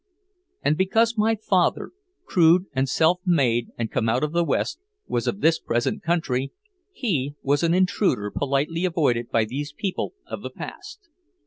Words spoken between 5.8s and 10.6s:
country, he was an intruder politely avoided by these people of the